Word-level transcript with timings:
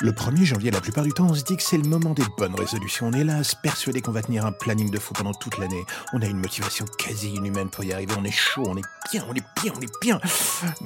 Le 0.00 0.10
1er 0.10 0.44
janvier, 0.44 0.72
la 0.72 0.80
plupart 0.80 1.04
du 1.04 1.12
temps, 1.12 1.28
on 1.30 1.34
se 1.34 1.44
dit 1.44 1.56
que 1.56 1.62
c'est 1.62 1.76
le 1.76 1.88
moment 1.88 2.14
des 2.14 2.24
bonnes 2.36 2.56
résolutions. 2.56 3.06
On 3.06 3.12
est 3.12 3.22
là, 3.22 3.44
se 3.44 3.54
persuader 3.54 4.00
qu'on 4.00 4.10
va 4.10 4.22
tenir 4.22 4.44
un 4.44 4.50
planning 4.50 4.90
de 4.90 4.98
fou 4.98 5.14
pendant 5.14 5.32
toute 5.32 5.56
l'année. 5.56 5.84
On 6.12 6.20
a 6.20 6.26
une 6.26 6.38
motivation 6.38 6.84
quasi 6.98 7.32
inhumaine 7.32 7.68
pour 7.70 7.84
y 7.84 7.92
arriver. 7.92 8.12
On 8.18 8.24
est 8.24 8.32
chaud, 8.32 8.64
on 8.66 8.76
est 8.76 8.82
bien, 9.12 9.24
on 9.30 9.34
est 9.34 9.44
bien, 9.62 9.72
on 9.76 9.80
est 9.80 10.00
bien. 10.02 10.20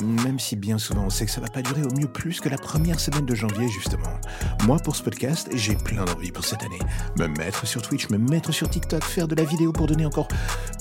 Même 0.05 0.39
si 0.39 0.57
bien 0.57 0.77
souvent 0.77 1.05
on 1.05 1.11
sait 1.11 1.25
que 1.25 1.33
ça 1.33 1.41
va 1.41 1.49
pas 1.49 1.63
durer 1.63 1.85
au 1.85 1.99
mieux 1.99 2.07
plus 2.07 2.41
que 2.41 2.51
la 2.51 2.59
première 2.59 3.01
semaine 3.01 3.25
de 3.25 3.35
janvier, 3.35 3.69
justement. 3.71 4.21
Moi, 4.65 4.77
pour 4.79 4.95
ce 4.95 5.03
podcast, 5.03 5.49
j'ai 5.55 5.75
plein 5.75 6.05
d'envie 6.05 6.31
pour 6.31 6.45
cette 6.45 6.63
année. 6.63 6.79
Me 7.19 7.29
mettre 7.29 7.67
sur 7.67 7.81
Twitch, 7.81 8.11
me 8.11 8.19
mettre 8.19 8.53
sur 8.53 8.69
TikTok, 8.69 9.03
faire 9.03 9.27
de 9.27 9.35
la 9.35 9.45
vidéo 9.45 9.73
pour 9.73 9.87
donner 9.87 10.05
encore 10.05 10.29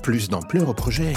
plus 0.04 0.28
d'ampleur 0.28 0.68
au 0.68 0.74
projet. 0.74 1.14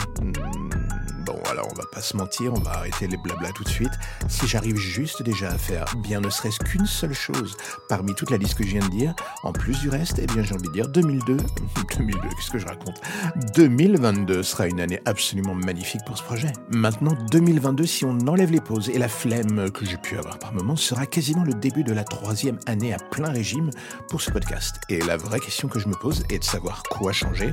Va 1.81 1.87
pas 1.87 2.01
se 2.01 2.17
mentir, 2.17 2.53
on 2.55 2.61
va 2.61 2.73
arrêter 2.73 3.07
les 3.07 3.17
blablas 3.17 3.53
tout 3.53 3.65
de 3.65 3.69
suite. 3.69 3.93
Si 4.29 4.47
j'arrive 4.47 4.77
juste 4.77 5.23
déjà 5.23 5.49
à 5.49 5.59
faire 5.59 5.85
bien 5.97 6.21
ne 6.21 6.29
serait-ce 6.29 6.59
qu'une 6.59 6.87
seule 6.87 7.15
chose 7.15 7.57
parmi 7.89 8.15
toute 8.15 8.31
la 8.31 8.37
liste 8.37 8.55
que 8.55 8.65
je 8.65 8.71
viens 8.71 8.87
de 8.87 8.91
dire, 8.91 9.15
en 9.43 9.53
plus 9.53 9.79
du 9.81 9.89
reste, 9.89 10.19
eh 10.19 10.27
bien 10.27 10.43
j'ai 10.43 10.55
envie 10.55 10.69
de 10.69 10.73
dire 10.73 10.89
2002, 10.89 11.37
2002, 11.97 12.21
qu'est-ce 12.37 12.51
que 12.51 12.59
je 12.59 12.67
raconte? 12.67 13.01
2022 13.55 14.43
sera 14.43 14.67
une 14.67 14.81
année 14.81 15.01
absolument 15.07 15.55
magnifique 15.55 16.03
pour 16.07 16.19
ce 16.19 16.23
projet. 16.23 16.53
Maintenant, 16.71 17.17
2022, 17.31 17.87
si 17.87 18.05
on 18.05 18.19
enlève 18.27 18.51
les 18.51 18.61
pauses 18.61 18.91
et 18.91 18.99
la 18.99 19.09
flemme 19.09 19.71
que 19.71 19.87
j'ai 19.87 19.97
pu 19.97 20.19
avoir 20.19 20.39
par 20.39 20.53
moments, 20.53 20.77
sera 20.77 21.07
quasiment 21.07 21.45
le 21.45 21.55
début 21.55 21.85
de 21.85 21.93
la 21.93 22.05
troisième 22.05 22.59
année 22.67 22.93
à 22.93 22.99
plein 22.99 23.31
régime 23.31 23.71
pour 24.09 24.21
ce 24.21 24.31
podcast. 24.31 24.77
Et 24.89 25.01
la 25.01 25.17
vraie 25.17 25.41
question 25.41 25.69
que 25.69 25.79
je 25.79 25.89
me 25.89 25.95
pose 25.95 26.25
est 26.31 26.39
de 26.39 26.45
savoir 26.45 26.83
quoi 26.85 27.13
changer, 27.13 27.53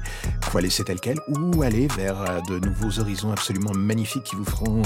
quoi 0.52 0.62
laisser 0.62 0.84
tel 0.84 1.00
quel, 1.00 1.18
ou 1.28 1.62
aller 1.62 1.88
vers 1.96 2.42
de 2.44 2.60
nouveaux 2.60 3.00
horizons 3.00 3.32
absolument 3.32 3.72
magnifiques 3.74 4.17
qui 4.24 4.36
vous 4.36 4.46
feront 4.46 4.82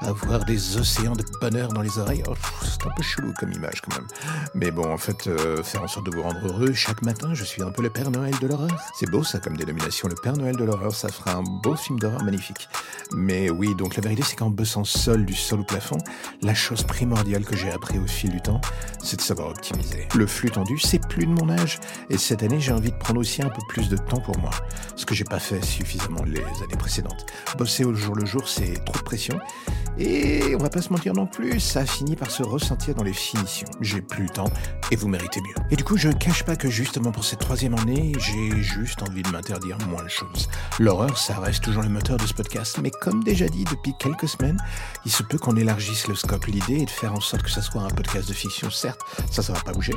avoir 0.00 0.44
des 0.44 0.76
océans 0.76 1.14
de 1.14 1.24
bonheur 1.40 1.68
dans 1.68 1.82
les 1.82 1.98
oreilles. 1.98 2.22
Oh, 2.28 2.34
c'est 2.62 2.86
un 2.86 2.90
peu 2.90 3.02
chelou 3.02 3.32
comme 3.38 3.52
image 3.52 3.80
quand 3.82 3.96
même. 3.96 4.06
Mais 4.54 4.70
bon, 4.70 4.92
en 4.92 4.98
fait, 4.98 5.26
euh, 5.26 5.62
faire 5.62 5.82
en 5.82 5.88
sorte 5.88 6.06
de 6.06 6.14
vous 6.14 6.22
rendre 6.22 6.46
heureux 6.46 6.72
chaque 6.72 7.02
matin, 7.02 7.34
je 7.34 7.44
suis 7.44 7.62
un 7.62 7.70
peu 7.70 7.82
le 7.82 7.90
Père 7.90 8.10
Noël 8.10 8.34
de 8.40 8.46
l'horreur. 8.46 8.70
C'est 8.98 9.10
beau 9.10 9.22
ça 9.24 9.38
comme 9.38 9.56
dénomination, 9.56 10.08
le 10.08 10.14
Père 10.14 10.36
Noël 10.36 10.56
de 10.56 10.64
l'horreur, 10.64 10.94
ça 10.94 11.08
fera 11.08 11.34
un 11.34 11.42
beau 11.42 11.76
film 11.76 11.98
d'horreur 11.98 12.22
magnifique. 12.24 12.68
Mais 13.14 13.50
oui, 13.50 13.74
donc 13.74 13.96
la 13.96 14.02
vérité 14.02 14.22
c'est 14.22 14.36
qu'en 14.36 14.50
bossant 14.50 14.84
seul 14.84 15.24
du 15.24 15.34
sol 15.34 15.60
au 15.60 15.64
plafond, 15.64 15.98
la 16.42 16.54
chose 16.54 16.82
primordiale 16.82 17.44
que 17.44 17.56
j'ai 17.56 17.70
appris 17.70 17.98
au 17.98 18.06
fil 18.06 18.30
du 18.30 18.40
temps, 18.40 18.60
c'est 19.02 19.16
de 19.16 19.22
savoir 19.22 19.48
optimiser. 19.48 20.08
Le 20.14 20.26
flux 20.26 20.50
tendu, 20.50 20.78
c'est 20.78 21.06
plus 21.08 21.26
de 21.26 21.32
mon 21.32 21.50
âge, 21.50 21.78
et 22.10 22.18
cette 22.18 22.42
année 22.42 22.60
j'ai 22.60 22.72
envie 22.72 22.92
de 22.92 22.96
prendre 22.96 23.20
aussi 23.20 23.42
un 23.42 23.48
peu 23.48 23.62
plus 23.68 23.88
de 23.88 23.96
temps 23.96 24.20
pour 24.20 24.38
moi, 24.38 24.50
ce 24.96 25.04
que 25.04 25.14
j'ai 25.14 25.24
pas 25.24 25.38
fait 25.38 25.62
suffisamment 25.64 26.22
les 26.24 26.40
années 26.40 26.76
précédentes. 26.78 27.26
Bosser 27.58 27.84
au 27.84 27.94
jour 27.94 28.14
le 28.14 28.24
jour, 28.24 28.48
c'est 28.48 28.61
trop 28.84 28.98
de 28.98 29.04
pression. 29.04 29.38
Et 29.98 30.54
on 30.54 30.58
va 30.58 30.70
pas 30.70 30.80
se 30.80 30.90
mentir 30.90 31.12
non 31.12 31.26
plus, 31.26 31.60
ça 31.60 31.80
a 31.80 31.86
fini 31.86 32.16
par 32.16 32.30
se 32.30 32.42
ressentir 32.42 32.94
dans 32.94 33.02
les 33.02 33.12
finitions. 33.12 33.68
J'ai 33.82 34.00
plus 34.00 34.24
le 34.24 34.30
temps 34.30 34.50
et 34.90 34.96
vous 34.96 35.06
méritez 35.06 35.40
mieux. 35.40 35.54
Et 35.70 35.76
du 35.76 35.84
coup, 35.84 35.98
je 35.98 36.08
cache 36.08 36.44
pas 36.44 36.56
que 36.56 36.70
justement 36.70 37.12
pour 37.12 37.24
cette 37.24 37.40
troisième 37.40 37.74
année, 37.74 38.12
j'ai 38.18 38.62
juste 38.62 39.02
envie 39.02 39.22
de 39.22 39.28
m'interdire 39.28 39.76
moins 39.88 40.02
de 40.02 40.08
choses. 40.08 40.48
L'horreur, 40.80 41.18
ça 41.18 41.38
reste 41.38 41.62
toujours 41.62 41.82
le 41.82 41.90
moteur 41.90 42.16
de 42.16 42.26
ce 42.26 42.32
podcast, 42.32 42.78
mais 42.82 42.90
comme 42.90 43.22
déjà 43.22 43.46
dit 43.46 43.64
depuis 43.64 43.92
quelques 43.98 44.28
semaines, 44.28 44.58
il 45.04 45.12
se 45.12 45.22
peut 45.22 45.38
qu'on 45.38 45.56
élargisse 45.56 46.08
le 46.08 46.14
scope. 46.14 46.46
L'idée 46.46 46.80
est 46.80 46.86
de 46.86 46.90
faire 46.90 47.12
en 47.12 47.20
sorte 47.20 47.42
que 47.42 47.50
ça 47.50 47.60
soit 47.60 47.82
un 47.82 47.88
podcast 47.88 48.28
de 48.28 48.34
fiction, 48.34 48.70
certes, 48.70 49.00
ça, 49.30 49.42
ça 49.42 49.52
va 49.52 49.60
pas 49.60 49.72
bouger, 49.72 49.94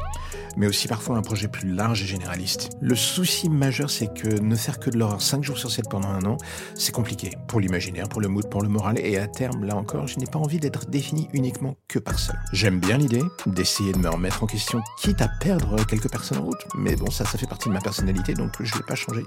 mais 0.57 0.67
aussi 0.67 0.89
parfois 0.89 1.17
un 1.17 1.21
projet 1.21 1.47
plus 1.47 1.71
large 1.71 2.03
et 2.03 2.05
généraliste. 2.05 2.69
Le 2.81 2.95
souci 2.95 3.49
majeur, 3.49 3.89
c'est 3.89 4.13
que 4.13 4.27
ne 4.27 4.55
faire 4.55 4.79
que 4.79 4.89
de 4.89 4.97
l'horreur 4.97 5.21
5 5.21 5.43
jours 5.43 5.57
sur 5.57 5.71
7 5.71 5.85
pendant 5.89 6.09
un 6.09 6.23
an, 6.25 6.37
c'est 6.75 6.91
compliqué 6.91 7.31
pour 7.47 7.61
l'imaginaire, 7.61 8.09
pour 8.09 8.19
le 8.19 8.27
mood, 8.27 8.49
le 8.61 8.69
moral, 8.69 8.99
et 8.99 9.17
à 9.17 9.27
terme, 9.27 9.65
là 9.65 9.75
encore, 9.75 10.07
je 10.07 10.19
n'ai 10.19 10.25
pas 10.25 10.39
envie 10.39 10.59
d'être 10.59 10.89
défini 10.89 11.27
uniquement 11.33 11.75
que 11.87 11.99
par 11.99 12.19
ça. 12.19 12.33
J'aime 12.53 12.79
bien 12.79 12.97
l'idée 12.97 13.23
d'essayer 13.45 13.91
de 13.91 13.97
me 13.97 14.09
remettre 14.09 14.43
en 14.43 14.47
question, 14.47 14.81
quitte 14.99 15.21
à 15.21 15.27
perdre 15.27 15.85
quelques 15.85 16.09
personnes 16.09 16.39
en 16.39 16.45
route, 16.45 16.65
mais 16.77 16.95
bon, 16.95 17.09
ça, 17.11 17.25
ça 17.25 17.37
fait 17.37 17.47
partie 17.47 17.69
de 17.69 17.73
ma 17.73 17.81
personnalité, 17.81 18.33
donc 18.33 18.51
je 18.59 18.73
vais 18.75 18.83
pas 18.83 18.95
changer. 18.95 19.23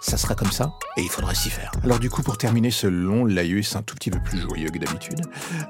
Ça 0.00 0.16
sera 0.16 0.34
comme 0.34 0.50
ça, 0.50 0.72
et 0.96 1.02
il 1.02 1.08
faudra 1.08 1.34
s'y 1.34 1.50
faire. 1.50 1.72
Alors 1.84 1.98
du 1.98 2.10
coup, 2.10 2.22
pour 2.22 2.38
terminer 2.38 2.70
ce 2.70 2.86
long 2.86 3.24
laïus 3.24 3.76
un 3.76 3.82
tout 3.82 3.94
petit 3.94 4.10
peu 4.10 4.20
plus 4.20 4.38
joyeux 4.38 4.70
que 4.70 4.78
d'habitude, 4.78 5.20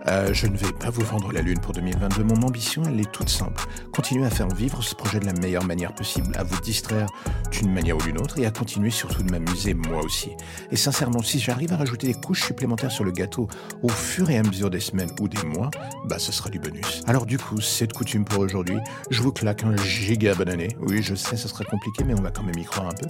euh, 0.07 0.33
je 0.33 0.47
ne 0.47 0.57
vais 0.57 0.73
pas 0.73 0.91
vous 0.91 1.03
vendre 1.03 1.33
la 1.33 1.43
lune 1.43 1.59
pour 1.61 1.73
2022. 1.73 2.25
Mon 2.25 2.43
ambition, 2.43 2.83
elle 2.87 3.01
est 3.01 3.11
toute 3.11 3.29
simple. 3.29 3.65
Continuer 3.93 4.27
à 4.27 4.31
faire 4.31 4.49
vivre 4.49 4.83
ce 4.83 4.95
projet 4.95 5.21
de 5.21 5.27
la 5.27 5.33
meilleure 5.33 5.65
manière 5.65 5.95
possible, 5.95 6.37
à 6.37 6.45
vous 6.45 6.61
distraire 6.61 7.07
d'une 7.51 7.73
manière 7.73 7.97
ou 7.97 8.03
d'une 8.03 8.19
autre, 8.19 8.39
et 8.39 8.47
à 8.47 8.51
continuer 8.51 8.91
surtout 8.91 9.23
de 9.23 9.31
m'amuser 9.31 9.75
moi 9.75 10.03
aussi. 10.03 10.31
Et 10.71 10.77
sincèrement, 10.77 11.23
si 11.23 11.39
j'arrive 11.39 11.73
à 11.73 11.77
rajouter 11.77 12.07
des 12.07 12.15
couches 12.15 12.45
supplémentaires 12.45 12.93
sur 12.93 13.00
le 13.05 13.13
gâteau 13.13 13.49
au 13.83 13.89
fur 13.89 14.31
et 14.31 14.39
à 14.39 14.43
mesure 14.43 14.71
des 14.71 14.81
semaines 14.81 15.11
ou 15.21 15.29
des 15.29 15.43
mois, 15.43 15.71
bah 16.05 16.19
ce 16.19 16.33
sera 16.33 16.51
du 16.51 16.59
bonus. 16.59 17.03
Alors 17.07 17.27
du 17.27 17.39
coup, 17.39 17.61
c'est 17.61 17.87
de 17.87 17.93
coutume 17.93 18.25
pour 18.25 18.41
aujourd'hui. 18.41 18.79
Je 19.11 19.23
vous 19.23 19.33
claque 19.33 19.65
un 19.65 19.77
giga 19.77 20.35
bonne 20.35 20.49
année. 20.49 20.69
Oui, 20.81 21.03
je 21.03 21.15
sais, 21.15 21.37
ça 21.37 21.49
sera 21.49 21.65
compliqué, 21.65 22.05
mais 22.05 22.15
on 22.19 22.23
va 22.23 22.31
quand 22.31 22.43
même 22.43 22.59
y 22.59 22.65
croire 22.65 22.89
un 22.89 22.95
peu. 22.95 23.07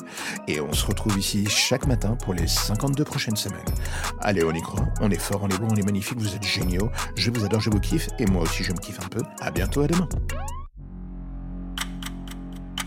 Et 0.49 0.61
on 0.61 0.73
se 0.73 0.87
retrouve 0.87 1.19
ici 1.19 1.47
chaque 1.49 1.87
matin 1.87 2.17
pour 2.17 2.35
les 2.35 2.47
52 2.47 3.05
prochaines 3.05 3.37
semaines. 3.37 3.61
Allez, 4.21 4.45
on 4.45 4.53
y 4.53 4.63
croit. 4.63 4.87
On 5.01 5.11
est 5.11 5.21
fort, 5.21 5.41
on 5.43 5.49
est 5.49 5.59
bon, 5.59 5.69
on 5.71 5.77
est 5.77 5.85
magnifique, 5.85 6.19
vous 6.19 6.35
êtes 6.35 6.45
géniaux. 6.45 6.91
Je 7.17 7.31
vous 7.31 7.45
adore, 7.45 7.61
je 7.61 7.71
vous 7.71 7.81
kiffe, 7.81 8.09
et 8.19 8.27
moi 8.27 8.43
aussi 8.43 8.65
je 8.65 8.73
me 8.73 8.79
kiffe 8.79 9.01
un 9.05 9.09
peu. 9.09 9.23
À 9.41 9.51
bientôt, 9.51 9.83
à 9.83 9.87
demain. 9.87 10.09